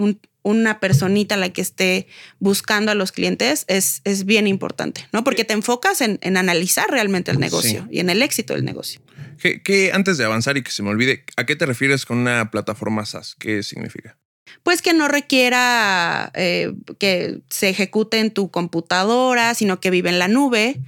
[0.45, 2.07] una personita la que esté
[2.39, 5.23] buscando a los clientes es, es bien importante, ¿no?
[5.23, 7.97] Porque te enfocas en, en analizar realmente el negocio sí.
[7.97, 9.01] y en el éxito del negocio.
[9.41, 12.19] ¿Qué, ¿Qué, antes de avanzar y que se me olvide, ¿a qué te refieres con
[12.19, 13.35] una plataforma SaaS?
[13.39, 14.17] ¿Qué significa?
[14.63, 20.19] Pues que no requiera eh, que se ejecute en tu computadora, sino que vive en
[20.19, 20.79] la nube,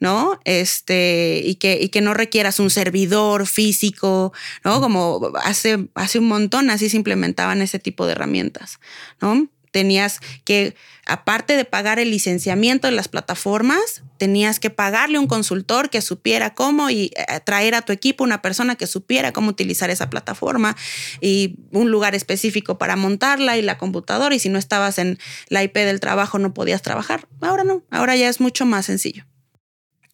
[0.00, 0.40] ¿no?
[0.44, 4.32] Este, y que, y que no requieras un servidor físico,
[4.64, 4.80] ¿no?
[4.80, 8.78] Como hace, hace un montón así se implementaban ese tipo de herramientas,
[9.20, 9.48] ¿no?
[9.74, 15.90] Tenías que, aparte de pagar el licenciamiento de las plataformas, tenías que pagarle un consultor
[15.90, 19.90] que supiera cómo y eh, traer a tu equipo una persona que supiera cómo utilizar
[19.90, 20.76] esa plataforma
[21.20, 24.32] y un lugar específico para montarla y la computadora.
[24.36, 27.26] Y si no estabas en la IP del trabajo, no podías trabajar.
[27.40, 29.24] Ahora no, ahora ya es mucho más sencillo.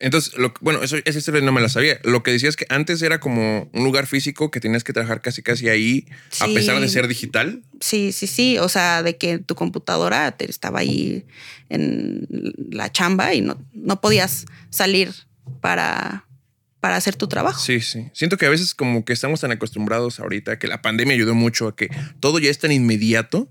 [0.00, 2.00] Entonces, lo, bueno, eso, esa historia no me la sabía.
[2.04, 5.20] Lo que decías es que antes era como un lugar físico que tenías que trabajar
[5.20, 6.06] casi casi ahí,
[6.40, 7.62] a pesar de ser digital.
[7.80, 8.58] Sí, sí, sí.
[8.58, 11.26] O sea, de que tu computadora te estaba ahí
[11.68, 12.26] en
[12.70, 15.12] la chamba y no, no podías salir
[15.60, 16.26] para,
[16.80, 17.60] para hacer tu trabajo.
[17.60, 18.08] Sí, sí.
[18.14, 21.68] Siento que a veces como que estamos tan acostumbrados ahorita que la pandemia ayudó mucho
[21.68, 23.50] a que todo ya es tan inmediato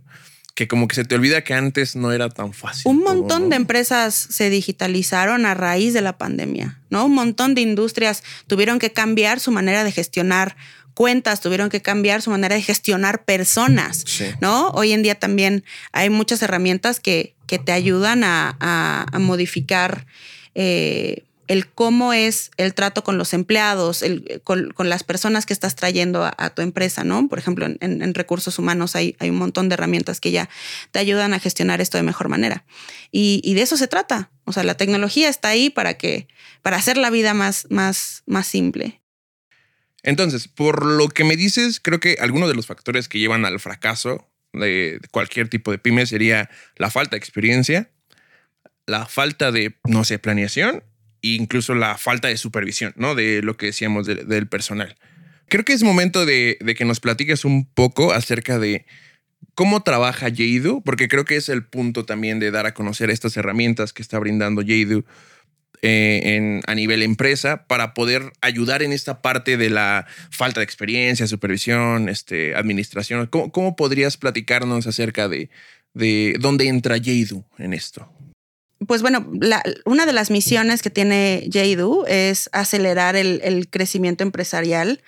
[0.55, 2.83] que como que se te olvida que antes no era tan fácil.
[2.85, 7.05] Un montón de empresas se digitalizaron a raíz de la pandemia, ¿no?
[7.05, 10.55] Un montón de industrias tuvieron que cambiar su manera de gestionar
[10.99, 14.03] cuentas, tuvieron que cambiar su manera de gestionar personas,
[14.41, 14.69] ¿no?
[14.71, 20.05] Hoy en día también hay muchas herramientas que, que te ayudan a, a, modificar
[20.55, 24.05] eh, el cómo es el trato con los empleados,
[24.43, 27.27] con, las personas que estás trayendo a, tu empresa, ¿no?
[27.27, 30.47] Por ejemplo, en, recursos humanos hay, hay, un montón de herramientas que ya
[30.91, 32.65] te ayudan a gestionar esto de mejor manera.
[33.12, 34.29] Y, de eso se trata.
[34.45, 36.27] O sea, la tecnología está ahí para que,
[36.62, 39.01] para hacer la vida más, más, más simple.
[40.03, 43.59] Entonces, por lo que me dices, creo que algunos de los factores que llevan al
[43.59, 47.89] fracaso de cualquier tipo de pyme sería la falta de experiencia,
[48.85, 50.83] la falta de, no sé, planeación
[51.21, 53.15] incluso la falta de supervisión, ¿no?
[53.15, 54.95] De lo que decíamos del personal.
[55.49, 58.86] Creo que es momento de, que nos platiques un poco acerca de
[59.55, 63.36] cómo trabaja Jadu, porque creo que es el punto también de dar a conocer estas
[63.36, 65.05] herramientas que está brindando Jadu
[65.82, 71.25] eh, a nivel empresa para poder ayudar en esta parte de la falta de experiencia,
[71.25, 73.25] supervisión, este, administración.
[73.27, 75.49] ¿Cómo, podrías platicarnos acerca de,
[75.95, 78.08] de dónde entra Jadu en esto?
[78.89, 79.30] Pues bueno,
[79.86, 85.04] una de las misiones que tiene JDU es acelerar el, crecimiento empresarial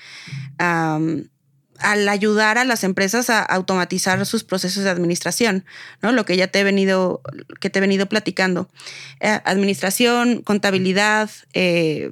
[0.60, 5.66] al ayudar a las empresas a automatizar sus procesos de administración,
[6.04, 6.12] ¿no?
[6.12, 7.24] Lo que ya te he venido,
[7.60, 8.70] que te he venido platicando.
[9.20, 12.12] Eh, administración, contabilidad eh,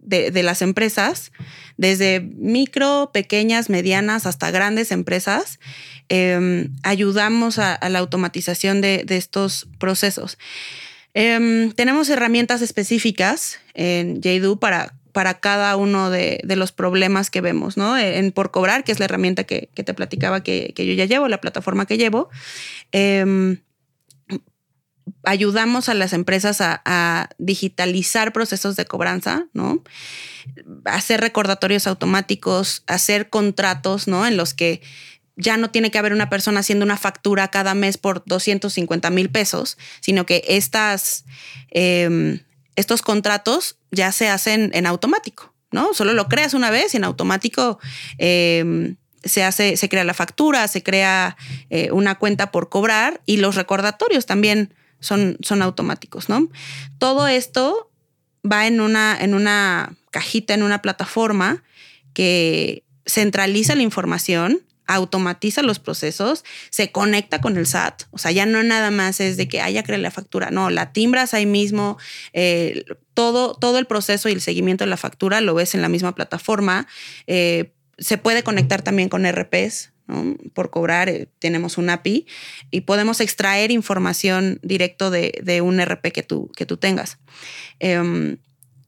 [0.00, 1.30] de, las empresas,
[1.76, 5.60] desde micro, pequeñas, medianas hasta grandes empresas.
[6.08, 10.36] Em, ayudamos a, la automatización de, de estos procesos.
[11.18, 17.78] Em, tenemos herramientas específicas en JDU para, para cada uno de, los problemas que vemos,
[17.78, 17.96] ¿no?
[17.96, 21.40] En Por Cobrar, que es la herramienta que, te platicaba que, yo ya llevo, la
[21.40, 22.28] plataforma que llevo.
[22.92, 23.62] Em,
[25.24, 29.82] ayudamos a las empresas a, digitalizar procesos de cobranza, ¿no?
[30.84, 34.26] Hacer recordatorios automáticos, hacer contratos, ¿no?
[34.26, 34.82] En los que
[35.36, 39.30] ya no tiene que haber una persona haciendo una factura cada mes por 250 mil
[39.30, 41.24] pesos, sino que estas,
[41.70, 42.40] em,
[42.74, 45.92] estos contratos ya se hacen en automático, ¿no?
[45.92, 47.78] Solo lo creas una vez y en automático
[48.18, 51.36] em, se hace, se crea la factura, se crea
[51.68, 56.48] eh, una cuenta por cobrar y los recordatorios también son, son automáticos, ¿no?
[56.98, 57.90] Todo esto
[58.50, 61.62] va en una, en una cajita, en una plataforma
[62.14, 68.04] que centraliza la información automatiza los procesos, se conecta con el SAT.
[68.10, 70.92] O sea, ya no nada más es de que haya creado la factura, no, la
[70.92, 71.98] timbras ahí mismo,
[72.32, 75.88] eh, todo, todo el proceso y el seguimiento de la factura lo ves en la
[75.88, 76.86] misma plataforma.
[77.26, 79.92] Eh, se puede conectar también con RPs.
[80.54, 82.26] Por cobrar, eh, tenemos un API
[82.70, 87.18] y podemos extraer información directo de, un RP que tú, que tú tengas.
[87.80, 88.36] Em,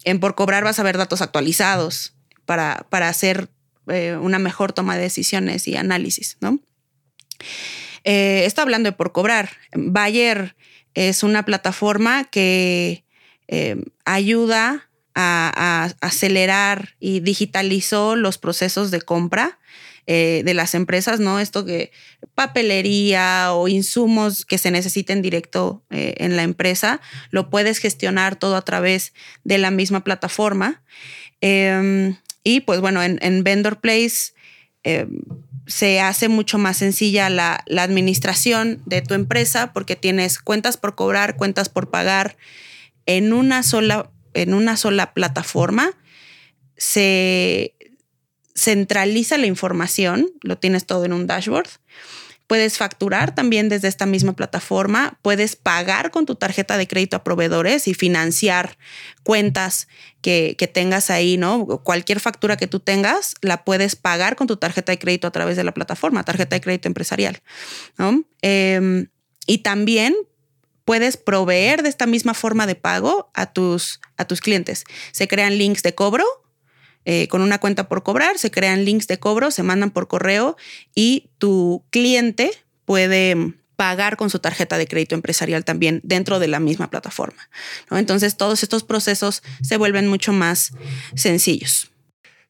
[0.04, 2.14] en por cobrar vas a ver datos actualizados
[2.46, 3.50] para, para hacer
[3.88, 6.58] eh, una mejor toma de decisiones y análisis, ¿no?
[8.04, 9.50] Eh, estoy hablando de por cobrar.
[9.72, 10.56] Bayer
[10.94, 13.04] es una plataforma que
[13.48, 19.58] eh, ayuda a, acelerar y digitalizó los procesos de compra
[20.06, 21.38] de las empresas, ¿no?
[21.38, 21.92] Esto que
[22.34, 28.62] papelería o insumos que se necesiten directo en la empresa, lo puedes gestionar todo a
[28.62, 29.12] través
[29.44, 30.82] de la misma plataforma.
[31.42, 34.32] Em, y pues bueno, en, Vendor Place
[34.84, 35.06] eh,
[35.66, 41.36] se hace mucho más sencilla la, administración de tu empresa porque tienes cuentas por cobrar,
[41.36, 42.36] cuentas por pagar
[43.06, 45.90] en una sola, en una sola plataforma.
[46.76, 47.74] Se
[48.54, 51.68] centraliza la información, lo tienes todo en un dashboard.
[52.48, 55.18] Puedes facturar también desde esta misma plataforma.
[55.20, 58.78] Puedes pagar con tu tarjeta de crédito a proveedores y financiar
[59.22, 59.86] cuentas
[60.22, 61.66] que, tengas ahí, ¿no?
[61.66, 65.56] Cualquier factura que tú tengas, la puedes pagar con tu tarjeta de crédito a través
[65.58, 67.42] de la plataforma, tarjeta de crédito empresarial,
[67.98, 68.24] ¿no?
[68.40, 69.08] Em,
[69.46, 70.16] y también
[70.86, 74.84] puedes proveer de esta misma forma de pago a tus, a tus clientes.
[75.12, 76.24] Se crean links de cobro
[77.04, 80.56] eh, con una cuenta por cobrar, se crean links de cobro, se mandan por correo
[80.94, 82.50] y tu cliente
[82.84, 87.48] puede pagar con su tarjeta de crédito empresarial también dentro de la misma plataforma.
[87.90, 90.72] Entonces todos estos procesos se vuelven mucho más
[91.14, 91.90] sencillos.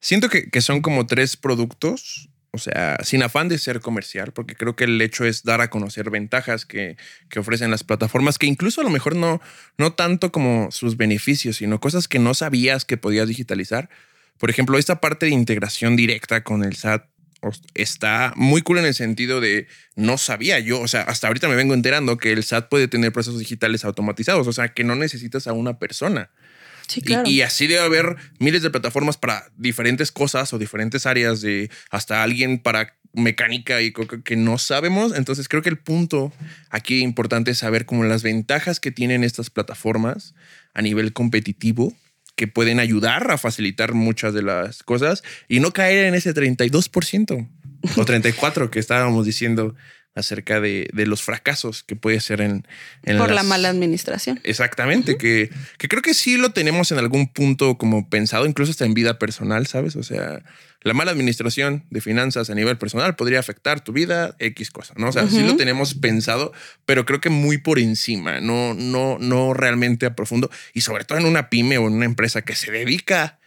[0.01, 4.57] Siento que, que son como tres productos o sea, sin afán de ser comercial, porque
[4.57, 6.97] creo que el hecho es dar a conocer ventajas que,
[7.37, 9.41] ofrecen las plataformas, que incluso a lo mejor no,
[9.77, 13.91] no tanto como sus beneficios, sino cosas que no sabías que podías digitalizar.
[14.39, 17.05] Por ejemplo, esta parte de integración directa con el SAT
[17.75, 21.55] está muy cool en el sentido de no sabía yo, o sea, hasta ahorita me
[21.55, 25.47] vengo enterando que el SAT puede tener procesos digitales automatizados, o sea, que no necesitas
[25.47, 26.31] a una persona
[27.27, 32.23] y, así debe haber miles de plataformas para diferentes cosas o diferentes áreas de hasta
[32.23, 35.15] alguien para mecánica y que no sabemos.
[35.15, 36.33] Entonces creo que el punto
[36.71, 40.35] aquí importante es saber como las ventajas que tienen estas plataformas
[40.75, 41.95] a nivel competitivo
[42.39, 47.49] que pueden ayudar a facilitar muchas de las cosas y no caer en ese 32%
[47.97, 49.75] o 34 que estábamos diciendo
[50.15, 52.67] acerca de, los fracasos que puede ser en...
[53.17, 54.41] Por la mala administración.
[54.43, 58.85] Exactamente, que, que creo que sí lo tenemos en algún punto como pensado, incluso hasta
[58.85, 59.97] en vida personal, ¿sabes?
[59.97, 60.43] O sea,
[60.83, 65.09] la mala administración de finanzas a nivel personal podría afectar tu vida, X cosa, ¿no?
[65.09, 66.53] O sea, sí lo tenemos pensado,
[66.87, 71.19] pero creo que muy por encima, no, no, no realmente a profundo y sobre todo
[71.19, 73.39] en una pyme o en una empresa que se dedica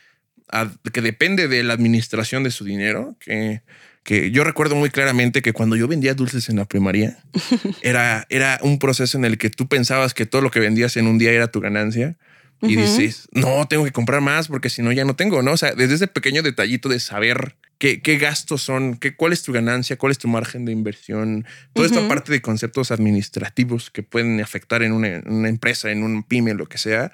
[0.49, 3.61] a, que depende de la administración de su dinero, que
[4.03, 7.17] que yo recuerdo muy claramente que cuando yo vendía dulces en la primaria,
[7.81, 11.07] era, era un proceso en el que tú pensabas que todo lo que vendías en
[11.07, 12.17] un día era tu ganancia.
[12.63, 15.53] Y dices, no, tengo que comprar más porque si no ya no tengo, ¿no?
[15.53, 19.41] O sea, desde ese pequeño detallito de saber qué, qué gastos son, qué, cuál es
[19.41, 24.03] tu ganancia, cuál es tu margen de inversión, toda esta parte de conceptos administrativos que
[24.03, 27.11] pueden afectar en una, empresa, en un pyme, lo que sea,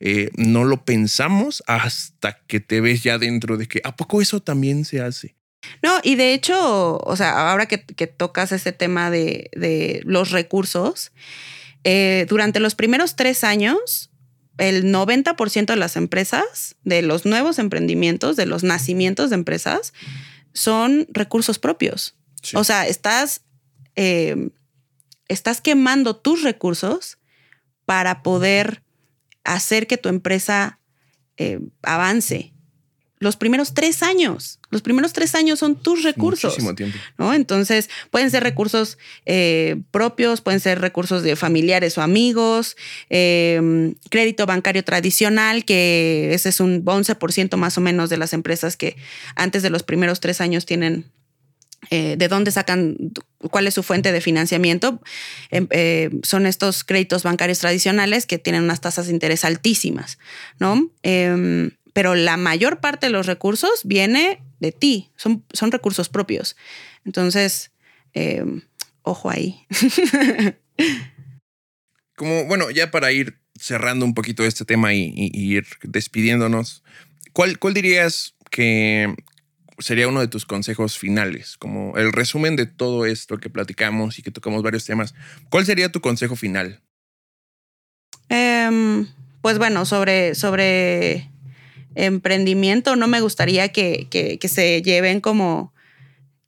[0.00, 4.40] eh, no lo pensamos hasta que te ves ya dentro de que, ¿a poco eso
[4.40, 5.37] también se hace?
[5.82, 11.12] No, y de hecho, o sea, ahora que, tocas ese tema de, los recursos,
[11.84, 14.10] eh, durante los primeros tres años,
[14.58, 19.92] el 90% de las empresas, de los nuevos emprendimientos, de los nacimientos de empresas,
[20.52, 22.16] son recursos propios.
[22.54, 23.42] O sea, estás,
[23.96, 24.50] eh,
[25.28, 27.18] estás quemando tus recursos
[27.84, 28.82] para poder
[29.44, 30.80] hacer que tu empresa
[31.36, 32.52] eh, avance
[33.18, 34.60] los primeros tres años.
[34.70, 36.52] Los primeros tres años son tus recursos.
[36.52, 36.98] Muchísimo tiempo.
[37.16, 37.34] ¿no?
[37.34, 42.76] Entonces, pueden ser recursos eh, propios, pueden ser recursos de familiares o amigos,
[43.08, 48.76] em, crédito bancario tradicional, que ese es un 11% más o menos de las empresas
[48.76, 48.96] que
[49.36, 51.06] antes de los primeros tres años tienen
[51.90, 52.96] eh, de dónde sacan,
[53.50, 55.00] cuál es su fuente de financiamiento,
[55.50, 60.18] em, eh, son estos créditos bancarios tradicionales que tienen unas tasas de interés altísimas,
[60.58, 60.90] ¿no?
[61.98, 66.56] Pero la mayor parte de los recursos viene de ti, son, son recursos propios.
[67.04, 67.72] Entonces,
[68.14, 68.44] eh,
[69.02, 69.66] ojo ahí.
[72.14, 76.84] Como, bueno, ya para ir cerrando un poquito este tema y, ir despidiéndonos,
[77.32, 79.12] ¿cuál, ¿cuál dirías que
[79.80, 81.56] sería uno de tus consejos finales?
[81.56, 85.16] Como el resumen de todo esto que platicamos y que tocamos varios temas.
[85.50, 86.80] ¿Cuál sería tu consejo final?
[88.28, 89.08] Em,
[89.42, 91.28] pues bueno, sobre, sobre
[91.98, 95.74] emprendimiento, no me gustaría que, se lleven como,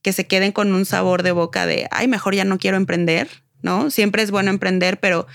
[0.01, 3.29] que se queden con un sabor de boca de, ay, mejor ya no quiero emprender,
[3.61, 3.91] ¿no?
[3.91, 5.27] Siempre es bueno emprender, pero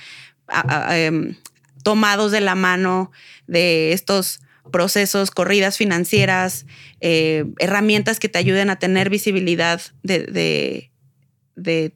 [0.89, 1.36] em,
[1.84, 3.12] tomados de la mano
[3.45, 4.39] de estos
[4.71, 6.65] procesos, corridas financieras,
[7.01, 10.89] eh, herramientas que te ayuden a tener visibilidad de,
[11.56, 11.93] de,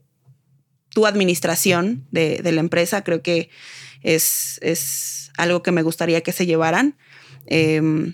[0.89, 3.49] tu administración de, la empresa, creo que
[4.01, 6.97] es, es algo que me gustaría que se llevaran.
[7.49, 8.13] Em,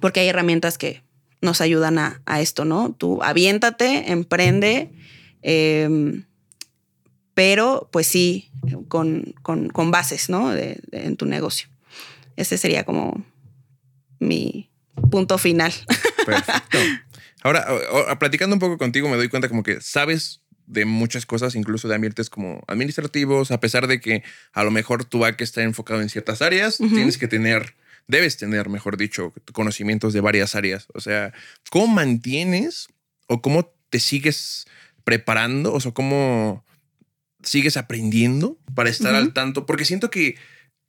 [0.00, 1.02] porque hay herramientas que
[1.40, 2.94] nos ayudan a, esto, ¿no?
[2.96, 4.90] Tú aviéntate, emprende,
[5.42, 6.24] em,
[7.34, 8.50] pero pues sí,
[8.88, 9.34] con,
[9.90, 10.52] bases, ¿no?
[10.54, 11.68] en tu negocio.
[12.34, 13.24] Ese sería como
[14.18, 14.70] mi
[15.10, 15.72] punto final.
[16.26, 16.78] Perfecto.
[17.42, 17.66] Ahora,
[18.18, 21.94] platicando un poco contigo, me doy cuenta como que sabes de muchas cosas, incluso de
[21.94, 26.00] ambientes como administrativos, a pesar de que a lo mejor tú vas que estar enfocado
[26.02, 27.74] en ciertas áreas, tienes que tener
[28.08, 30.88] debes tener, mejor dicho, conocimientos de varias áreas.
[30.94, 31.32] O sea,
[31.70, 32.88] ¿cómo mantienes
[33.26, 34.66] o cómo te sigues
[35.04, 35.72] preparando?
[35.72, 36.64] O sea, ¿cómo
[37.42, 39.66] sigues aprendiendo para estar al tanto?
[39.66, 40.36] Porque siento que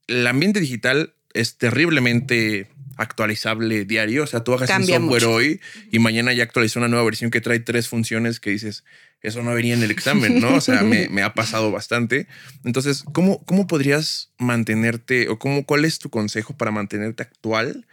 [0.08, 4.24] el ambiente digital es terriblemente actualizable diario.
[4.24, 5.62] O sea, tú hagas un software hoy
[5.92, 8.84] y mañana ya actualizó una nueva versión que trae tres funciones que dices,
[9.22, 10.56] eso no venía en el examen, ¿no?
[10.56, 12.28] O sea, me, ha pasado bastante.
[12.64, 17.86] Entonces, ¿cómo, ¿cómo podrías mantenerte o cómo, cuál es tu consejo para mantenerte actual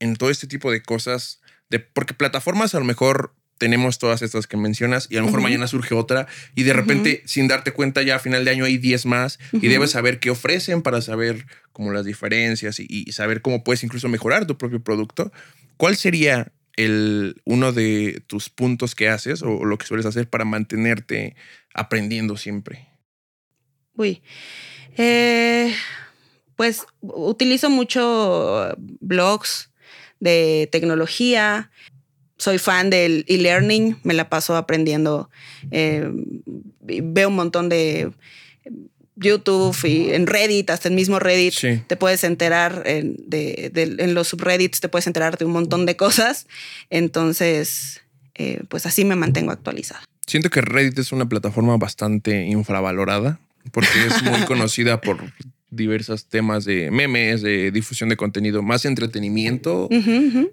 [0.00, 1.40] en todo este tipo de cosas?
[1.70, 5.40] De, porque plataformas a lo mejor tenemos todas estas que mencionas y a lo mejor
[5.40, 8.76] mañana surge otra y de repente sin darte cuenta ya a final de año hay
[8.78, 13.64] 10 más y debes saber qué ofrecen para saber como las diferencias y, saber cómo
[13.64, 15.32] puedes incluso mejorar tu propio producto.
[15.76, 20.44] ¿Cuál sería el, uno de tus puntos que haces o, lo que sueles hacer para
[20.44, 21.36] mantenerte
[21.74, 22.88] aprendiendo siempre?
[23.94, 24.22] Uy,
[24.96, 25.74] eh,
[26.54, 29.70] pues utilizo mucho blogs
[30.20, 31.70] de tecnología,
[32.38, 35.30] soy fan del e-learning, me la paso aprendiendo,
[35.70, 36.10] eh,
[36.80, 38.12] veo un montón de
[39.16, 41.54] YouTube y en Reddit, hasta el mismo Reddit,
[41.86, 45.96] te puedes enterar en, de, en los subreddits, te puedes enterar de un montón de
[45.96, 46.46] cosas.
[46.90, 48.02] Entonces,
[48.34, 50.02] eh, pues así me mantengo actualizada.
[50.26, 53.40] Siento que Reddit es una plataforma bastante infravalorada
[53.72, 55.18] porque es muy conocida por
[55.70, 59.88] diversos temas de memes, de difusión de contenido, más entretenimiento.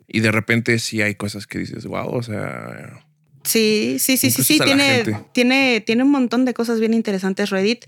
[0.07, 3.05] Y de repente sí hay cosas que dices, wow, o sea,
[3.43, 4.59] Sí, sí, sí, sí, sí.
[4.59, 7.85] Tiene, tiene, tiene un montón de cosas bien interesantes Reddit,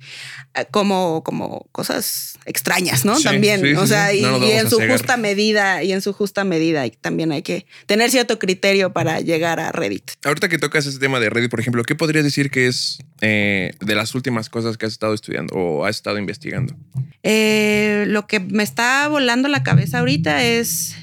[0.53, 3.17] eh, como, como cosas extrañas, ¿no?
[3.21, 3.77] también.
[3.77, 7.41] o sea, y, en su justa medida, y en su justa medida, y también hay
[7.41, 10.11] que tener cierto criterio para llegar a Reddit.
[10.25, 13.71] Ahorita que tocas ese tema de Reddit, por ejemplo, ¿qué podrías decir que es eh,
[13.79, 16.75] de las últimas cosas que has estado estudiando o has estado investigando?
[17.23, 20.95] Eh, lo que me está volando la cabeza ahorita es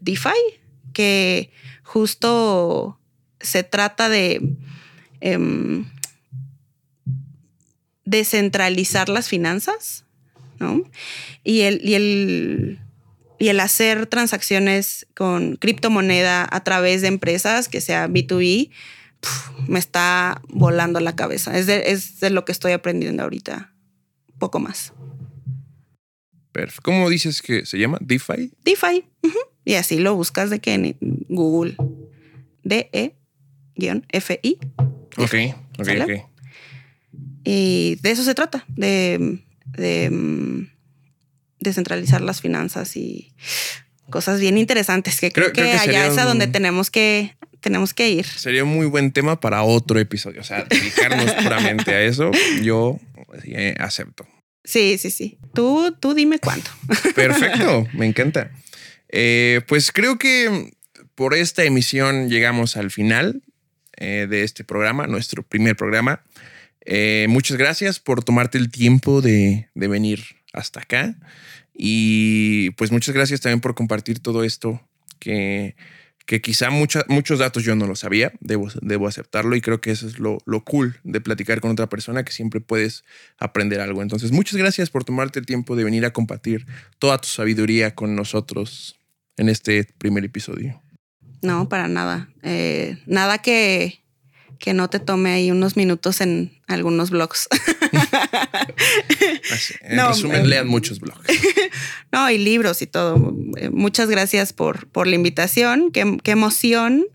[0.00, 0.30] DeFi,
[0.92, 1.50] que
[1.82, 2.99] justo
[3.40, 4.56] se trata de
[5.20, 5.86] em,
[8.04, 10.04] descentralizar las finanzas,
[10.58, 10.82] ¿no?
[11.44, 12.80] Y el, y el,
[13.38, 18.70] y el hacer transacciones con criptomoneda a través de empresas, que sea B2B,
[19.68, 21.56] me está volando la cabeza.
[21.56, 23.72] Es de, lo que estoy aprendiendo ahorita,
[24.38, 24.92] poco más.
[26.52, 26.82] Perfecto.
[26.82, 27.98] ¿Cómo dices que se llama?
[28.00, 28.52] DeFi.
[28.64, 29.04] DeFi.
[29.64, 30.96] Y así lo buscas de que en
[31.28, 31.76] Google.
[32.62, 33.19] D-E
[33.80, 34.58] FI.
[35.16, 35.34] Ok,
[35.78, 36.10] ok, ok.
[37.44, 40.70] Y de eso se trata, de, de mm,
[41.58, 43.32] descentralizar las finanzas y
[44.10, 48.26] cosas bien interesantes que creo, que, allá es a donde tenemos que tenemos que ir.
[48.26, 52.30] Sería un muy buen tema para otro episodio, o sea, dedicarnos puramente a eso,
[52.62, 52.98] yo
[53.44, 54.26] eh, acepto.
[54.64, 55.38] Sí, sí, sí.
[55.54, 56.70] Tú, tú dime cuánto.
[57.14, 58.50] Perfecto, me encanta.
[59.08, 60.72] Eh, pues creo que
[61.14, 63.42] por esta emisión llegamos al final.
[64.00, 66.22] Eh, de este programa, nuestro primer programa.
[66.86, 70.24] Eh, muchas gracias por tomarte el tiempo de, venir
[70.54, 71.16] hasta acá.
[71.74, 74.80] Y pues muchas gracias también por compartir todo esto
[75.18, 75.76] que,
[76.24, 80.06] que quizá muchos datos yo no lo sabía, debo, debo aceptarlo y creo que eso
[80.06, 83.04] es lo, lo, cool de platicar con otra persona, que siempre puedes
[83.36, 84.00] aprender algo.
[84.00, 86.66] Entonces, muchas gracias por tomarte el tiempo de venir a compartir
[86.98, 88.98] toda tu sabiduría con nosotros
[89.36, 90.80] en este primer episodio.
[91.42, 92.28] No, para nada.
[92.42, 94.02] Eh, nada que,
[94.58, 97.48] que no te tome ahí unos minutos en algunos blogs.
[99.80, 101.26] en resumen, lean muchos blogs.
[102.12, 103.34] no, y libros y todo.
[103.56, 105.90] Eh, muchas gracias por, por la invitación.
[105.92, 107.06] Qué, emoción.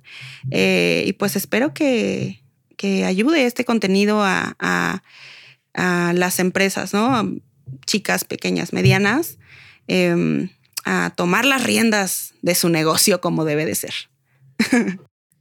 [0.51, 2.41] Eh, y pues espero que,
[2.77, 5.01] que, ayude este contenido a, a,
[6.13, 7.35] las empresas, ¿no?
[7.85, 9.37] chicas pequeñas, medianas,
[9.87, 10.49] em,
[10.85, 13.93] a tomar las riendas de su negocio como debe de ser.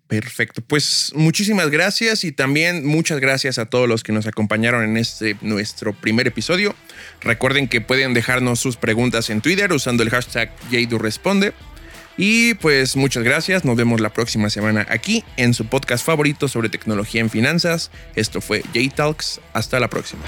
[0.07, 4.97] Perfecto, pues muchísimas gracias y también muchas gracias a todos los que nos acompañaron en
[4.99, 6.75] este nuestro primer episodio.
[7.23, 11.55] Recuerden que pueden dejarnos sus preguntas en Twitter usando el hashtag Responde.
[12.17, 16.69] Y pues muchas gracias, nos vemos la próxima semana aquí en su podcast favorito sobre
[16.69, 17.91] tecnología en finanzas.
[18.15, 20.23] Esto fue J Talks, hasta la próxima.